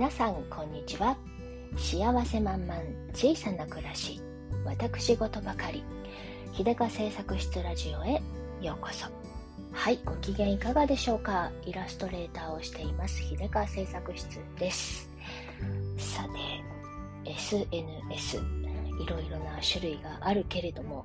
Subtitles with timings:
[0.00, 1.14] 皆さんこんにちは。
[1.76, 2.74] 幸せ満々
[3.12, 4.18] 小さな暮らし。
[4.64, 5.84] 私事ばかり。
[6.54, 8.22] 秀香製作室ラジオへ
[8.62, 9.08] ようこそ。
[9.72, 11.52] はいご機嫌いかがでしょうか。
[11.66, 13.20] イラストレーターをしています。
[13.22, 15.06] 秀香製作室です。
[15.98, 16.26] さ
[17.24, 18.40] て SNS い
[19.06, 21.04] ろいろな種類があるけれども、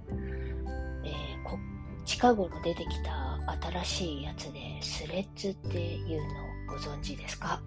[1.03, 3.37] えー、近頃出てきた
[3.83, 7.61] 新しいやつでスレッズっていうのをご存知ですか？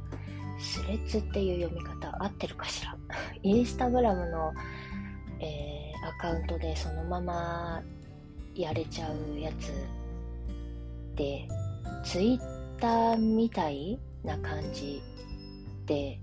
[0.58, 2.96] スレッズっていう読み方合ってるかしら？
[3.42, 4.52] インスタグラムの、
[5.40, 7.82] えー、アカウントでそのまま
[8.54, 9.72] やれちゃうやつ
[11.16, 11.46] で
[12.04, 12.38] ツイッ
[12.78, 15.00] ターみたいな感じ
[15.86, 16.18] で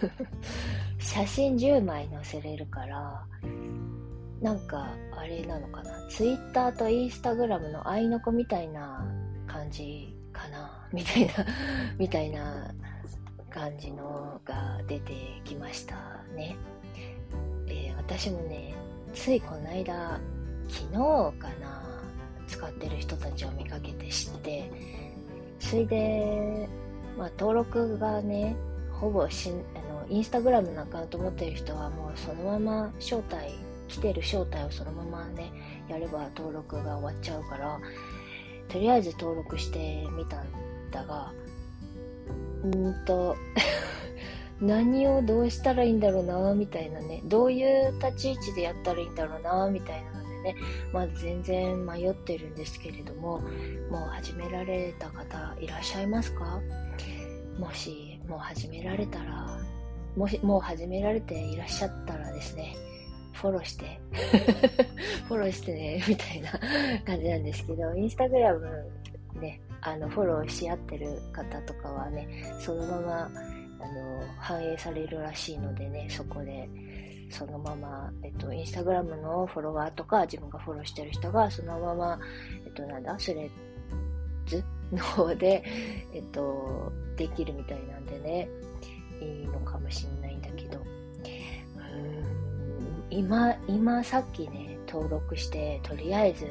[0.98, 3.24] 写真10枚載せれるから
[4.40, 6.06] なんかあれなのかな？
[6.08, 9.06] ツイッターとインスタグラムの合いの子みたいな
[9.46, 10.88] 感じかな？
[10.92, 11.32] みたいな
[11.98, 12.74] みたいな
[13.54, 15.12] 感じのが出て
[15.44, 15.94] きました
[16.34, 16.56] ね、
[17.68, 18.74] えー、私もね
[19.14, 20.20] ついこの間
[20.68, 20.92] 昨日
[21.38, 22.02] かな
[22.48, 24.68] 使ってる人たちを見かけて知って
[25.60, 26.68] それで、
[27.16, 28.56] まあ、登録がね
[28.90, 33.54] ほぼしあのインスタグラムのアカウント持ってる人はもうそのまま招待
[33.86, 35.52] 来てる招待をそのままね
[35.88, 37.78] やれば登録が終わっちゃうから
[38.68, 40.46] とりあえず登録してみたん
[40.90, 41.32] だが
[42.64, 43.36] うんと。
[44.60, 47.20] 何をどうしたらいいんだろうなみたいなね。
[47.24, 50.54] どういう立ち位置でやったらいいんだろうなみたいなのでね。
[50.92, 53.40] まだ全然迷ってるんですけれども
[53.90, 56.60] もう始められた方いらっしゃいますか？
[57.58, 59.58] もしもう始められたら
[60.16, 62.74] もしもう始められていらっしゃったらですね
[63.32, 64.00] フォローして
[65.28, 66.50] フォローしてねみたいな
[67.04, 68.90] 感じなんですけどインスタグラム
[69.40, 76.68] ねあのフォローし合ってる方とかはねそのままあの反映されるらしいのでねそこで
[77.30, 82.18] そのまま、えっと、インスタグラムのフォロワーとか自分がフォローしてる人がそのまま、
[82.64, 83.50] えっと、なんだスレッ
[84.46, 85.64] ズの方で、
[86.12, 88.48] えっと、できるみたいなんでね
[89.20, 90.78] いいのかもしんないんだけど。
[90.78, 90.84] うん
[93.10, 96.46] 今今さっきね登録してとりあえず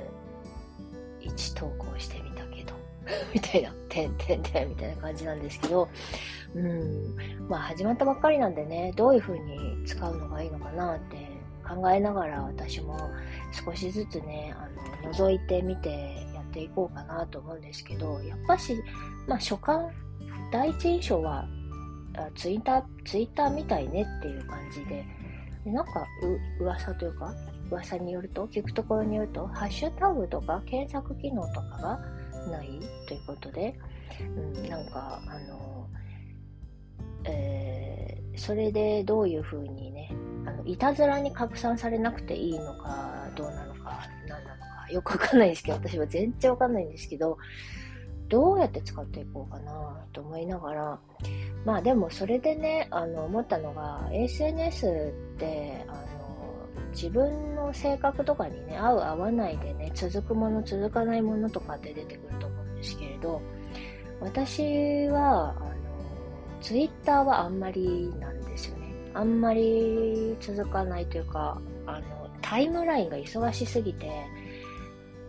[1.22, 2.33] 1投稿してみた。
[3.34, 5.90] みたいな、てんてんてんみたいな感じなんですけど、
[6.56, 7.16] うん、
[7.48, 11.34] まあ始まったばっかりなんでね、どういう風に使うのがいいのかなって
[11.68, 12.98] 考えながら私も
[13.52, 18.76] 少しずつね、あの、覗いてみてやっていこうかなと思うんですけど、やっぱし、
[19.28, 19.90] まあ初感、
[20.52, 21.48] 第一印象は、
[22.36, 25.06] ツイッター、ツイッターみたいねっていう感じで、
[25.66, 26.06] でなんか
[26.60, 27.34] う、噂というか、
[27.72, 32.00] 噂によると、聞くところによると、ハッシュタグとか検索機能とかが
[32.52, 33.78] ないということで、
[34.20, 35.88] うん、なんかあの、
[37.26, 40.12] えー、それでどういうふうにね
[40.46, 47.38] あのいたずらに拡散されなくていいのかどうなのか何なのかよくわかんないんですけど私は全然わかんないんですけど
[48.30, 51.00] どうやって使っていこうかなと思いながら
[51.66, 55.86] まあでもそれでねあの思ったのが SNS って
[56.94, 63.42] 自分の性格とかにね合う合わないでね続くもの続かないものとかって出てくると思うんですけれど
[64.22, 65.74] 私はあの
[66.62, 68.94] ツイッターはあんまりなんですよね。
[69.14, 74.10] あんまり続かないというかあのタイムラインが忙しすぎて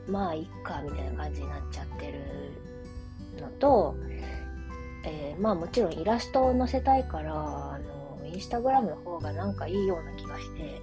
[0.08, 2.20] まあいっかみたいな感じになっちゃってる
[3.40, 3.94] のと、
[5.04, 10.80] えー、まあもちろんイラストを載せたいからあのインスタグラムの方がなんかいいような気がして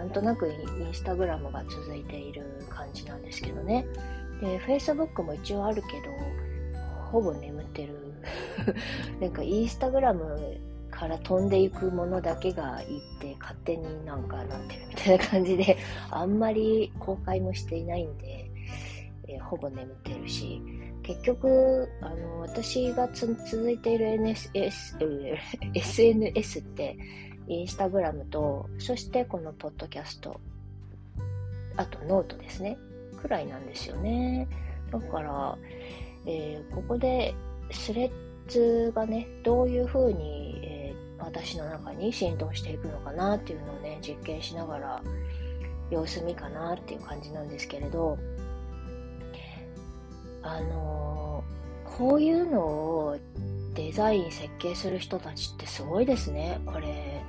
[0.00, 0.52] なんとなくイ
[0.82, 3.84] ンスタグラムが続いている感じなんですけどね。
[4.40, 6.80] で、Facebook も一応あるけど、
[7.12, 8.14] ほぼ眠ってる。
[9.20, 10.56] なんかインスタグラム
[10.90, 15.76] から飛んでいくものだけがいって勝手になんかなってるみたいな感じで、
[16.10, 18.50] あんまり公開もしていないんで、
[19.28, 20.62] えー、ほぼ眠ってるし、
[21.02, 25.36] 結局、あの、私が続いている NSS、
[25.74, 26.96] SNS って、
[27.50, 30.40] インスタグラムと、そしてこのポッドキャスト、
[31.76, 32.78] あとノートですね、
[33.20, 34.46] くらいなんですよね。
[34.92, 35.58] だから、
[36.26, 37.34] えー、ここで
[37.72, 38.10] スレッ
[38.46, 45.02] ズがね、どういう風に、えー、私の中に浸透していくのかなっていうのをね、実験しながら
[45.90, 48.16] 様子見かなっていう感じなんですけれど、
[50.42, 53.18] あのー、こういうのを
[53.74, 56.60] デザイン設計する人たちってすごいですね。
[56.64, 57.20] これ、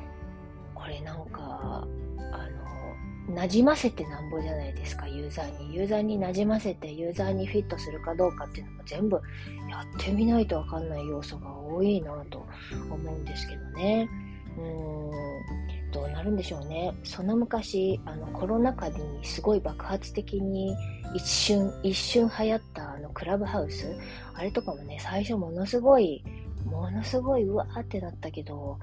[3.34, 5.76] 馴染ませてなんぼじゃないですか、ユーザーに。
[5.76, 9.22] ユーザーに馴染ませて、ユーザーにフィットするかどうかっていうのも全部
[9.70, 12.46] やってみないとわかんない要素が多いなと
[12.90, 14.10] 思うんですけどね。
[14.58, 16.94] うーん、どうなるんでしょうね。
[17.04, 20.76] その昔、あの、コロナ禍にすごい爆発的に
[21.14, 23.96] 一瞬、一瞬流行ったあの、クラブハウス。
[24.34, 26.24] あれとかもね、最初ものすごい、
[26.66, 28.78] ものすごいうわーってなったけど、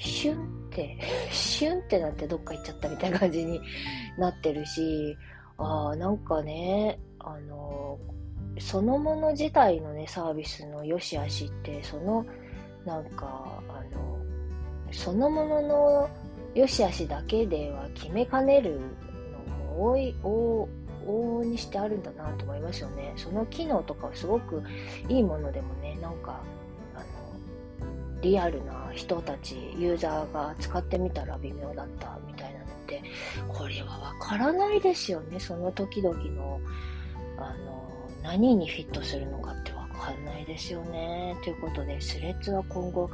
[0.00, 0.98] シュンって、
[1.30, 3.60] シュンってなってどっか行っちゃったみたいな感じに
[4.18, 5.16] なってるし、
[5.58, 7.98] ああ、なんかね、あの、
[8.58, 12.24] そのもの自体のね、サービスの良し悪しって、その、
[12.84, 14.18] なんか、あの、
[14.90, 16.10] そのものの
[16.54, 23.12] 良し悪しだけでは決めかねるのも多い、往々にしてあるんだなと思いますよね。
[23.16, 24.62] その機能とかはすごく
[25.08, 26.42] いいものでもね、なんか、
[28.22, 33.02] リアルな人たち、ユーザーが使ってみたら微妙だったみたいなのって、
[33.48, 35.40] これはわからないですよね。
[35.40, 36.60] その時々の、
[37.38, 37.80] あの、
[38.22, 41.36] 何にフィットするのかってわかんないですよね。
[41.42, 43.10] ということで、スレッズは今後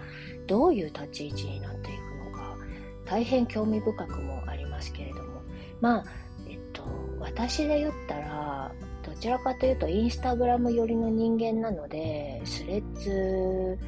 [0.47, 2.57] どういう立ち位置になっていくのか、
[3.05, 5.43] 大変興味深くもありますけれども、
[5.81, 6.05] まあ、
[6.49, 6.83] えっと、
[7.21, 8.73] 私で言ったら、
[9.05, 13.79] どちらかというとインスタグラム寄りの人間なので、スレッズ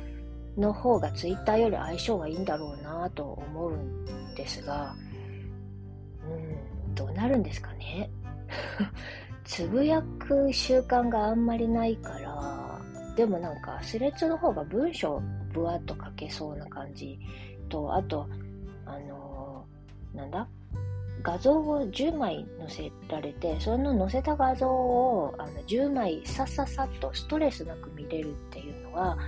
[0.58, 4.94] の方がツイッターより相性はいいんだろうなと思うんですが、
[6.26, 8.10] うん、どうなるんですかね？
[9.44, 12.80] つぶやく習慣があんまりないから、
[13.16, 15.22] でもなんかスレッズの方が文章
[15.52, 17.18] ぶわっと書けそうな感じ
[17.68, 18.28] と、あと、
[18.84, 20.48] あのー、なんだ？
[21.22, 29.18] 画像を10枚載せられて、その載せた画像をあの10枚さっささっとストレスなく見れるっていうのは、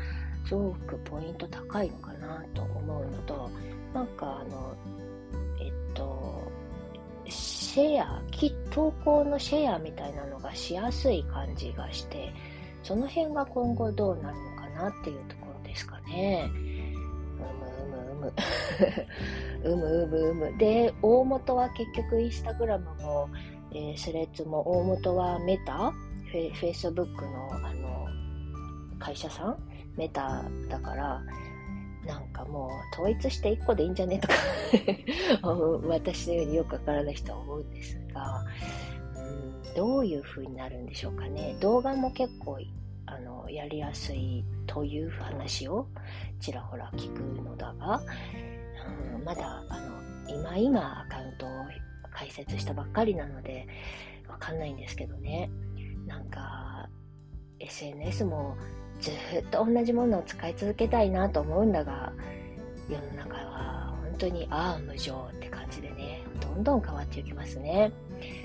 [0.44, 3.50] すごくポイント高いのかなと思うのと、
[3.94, 4.74] なんかあの、
[5.60, 6.42] えっと、
[7.26, 8.22] シェア、
[8.70, 12.32] 投稿のシェアみたいなのがしやすい感じがして、
[12.82, 16.50] その辺が今後どうなるのかなっていうところですかね。
[19.62, 19.76] うむうむうむ。
[19.76, 20.58] うむうむうむ。
[20.58, 23.28] で、大元は結局インスタグラムも、
[23.72, 25.92] えー、スレッズも大元はメタ？
[26.30, 28.06] フェフェイスブックのあの
[29.00, 29.58] 会社さん
[30.00, 31.22] メタだから、
[32.06, 34.34] なんかもう統一して1個でいいんじゃねとか
[35.86, 38.42] 私のようによくわからない人は思うんですが、
[39.14, 41.54] うん、どういう風になるんでしょうかね。
[41.60, 42.58] 動画も結構
[43.04, 45.86] あのやりやすいという話を
[46.40, 48.00] ちらほら聞くのだが、
[49.16, 51.50] うん、まだあの今今アカウントを
[52.10, 53.68] 開設したばっかりなので
[54.26, 55.50] わかんないんですけどね。
[56.06, 56.88] なんか
[57.58, 58.56] SNS も
[59.00, 62.12] ずっと同じものを使い続けたいなと思うんだが
[62.88, 67.92] 世の中は本当にああ無情って感じでねどんどん変わっていきますね、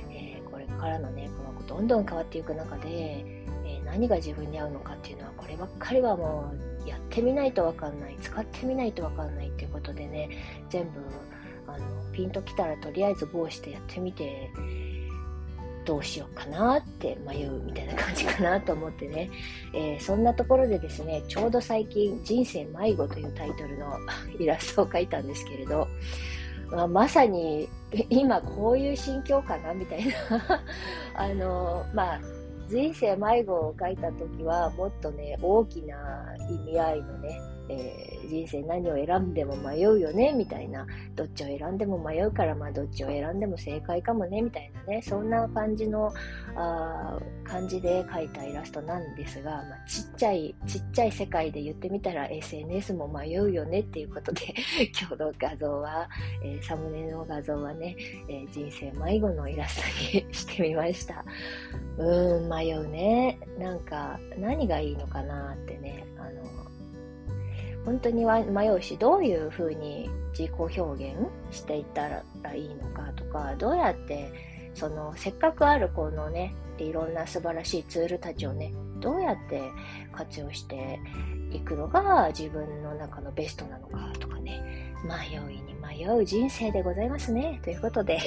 [0.09, 6.53] えー、これからのねこの子どんどん変わっていく中で、えー、何が自分に合うのかっていうのはこればっかりはも
[6.85, 10.29] うやってみないとわかんない使ってみないとわかんないっていうことでね
[10.69, 11.01] 全部
[11.67, 14.51] あのピンときたらとりあえず棒してやってみて
[15.85, 19.29] どうしようかなって迷うみたいな感じかなと思ってね、
[19.73, 23.97] えー、そんなところでですね、ちょうど最近、人生迷子というタイトルの
[24.39, 25.87] イラストを描いたんですけれど、
[26.71, 27.69] まあ、まさに
[28.09, 30.13] 今こういう心境かなみたいな。
[31.13, 32.19] あの、まあ、
[32.69, 35.95] 人生迷子を描いた時はもっとね、大きな
[36.49, 40.85] 意味合いのね、えー、人生何を選んでも迷うよねみたいな。
[41.15, 45.01] どっちを選んでも迷うからまあどっちを選んでも正解かもねみたいなね。
[45.01, 46.13] そんな感じの
[46.55, 54.53] あ感じで描いたイラストなんですが、まあ、ちっちゃいちっちゃい世界で言ってみたら SNS も迷うよねっていうことで
[54.99, 56.07] 今日の画像は、
[56.43, 57.95] えー、サムネの画像はね、
[58.29, 61.23] えー、人生迷子のイラストに してみました。
[61.97, 63.39] うん迷うね。
[63.59, 66.05] なんか何がいいのかなってね。
[66.17, 66.43] あの
[67.85, 71.15] 本当に迷うしどういうふうに自己表現
[71.51, 74.31] していったらいいのかとかどうやって
[74.73, 79.61] そのせっかくあるこのねいろんな素晴らしいツールたちをねどうやって
[80.11, 80.99] 活用して
[81.51, 84.61] いくのが自分の中のベストなのかとかね。
[85.05, 87.59] 迷いに迷う人生でございますね。
[87.63, 88.17] ということで。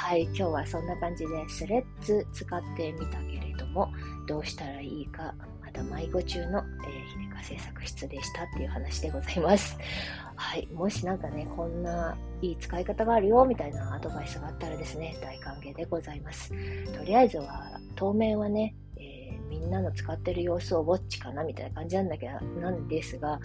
[0.00, 3.92] はい今日はそんな感じでスレッズ使ってみたけれども
[4.26, 9.76] どうしたらいいかまた迷子中の、えー、秀香製作室でしたっていう話でございます。
[10.34, 10.66] はい。
[10.72, 16.50] もしなんかね、こんないい使い方があるよ、みたいなアドバイスがあったらですね、大歓迎でございます。
[16.92, 23.38] とりあえずは、当面はね、えー、みんなの使ってる様子をウォッチかな、みたいな感じなんだけど、なんですが、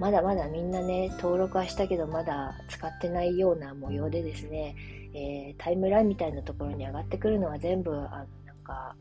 [0.00, 4.74] まだまだみんなね、登録はしたけど、まだ使ってないような模様でですね、
[5.12, 8.08] えー、タイムラインみたいなところに上がってくるのは全部、あの
[8.46, 8.96] なんか、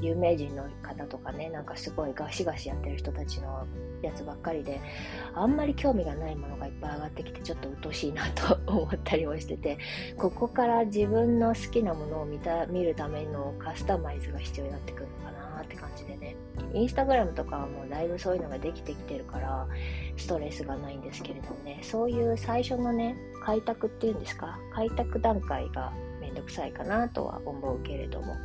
[0.00, 3.66] 有名人の方とかね、なんかすごいガシガシやってる人たちの
[4.02, 4.80] やつばっかりで、
[5.34, 9.78] あんまり興味がないものがいっぱい上がってきて、ちょっと鬱陶しいなと思ったりもしてて、
[10.16, 16.36] ここから自分の好きなものを見た見るためのカスタマイズが必要になってくるのかなって感じでね。
[16.72, 19.66] インスタグラムとかはもうだいぶそういうのができてきてるから、
[20.16, 28.36] ストレスがないんですけれどもね、そういう最初のね、開拓っていうんですか、開拓段階がめんどくさいかなとは思うけれども、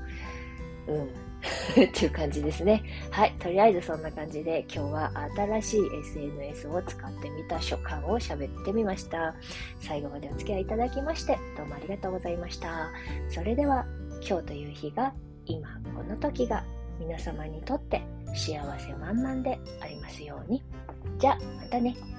[0.87, 1.24] うん。
[1.71, 2.83] っていう感じですね。
[3.11, 3.33] はい。
[3.39, 9.35] とりあえずそんな感じで今日は新しい SNS を使ってみた所感を喋ってみました。
[9.79, 12.91] 最後までお付き合いいただきましてどうもありがとうございました。
[13.29, 13.85] それでは
[14.27, 15.13] 今日という日が
[15.45, 16.63] 今この時が
[16.99, 18.01] 皆様にとって
[18.33, 20.63] 幸せ満々でありますように。
[21.19, 22.14] じゃあまたね。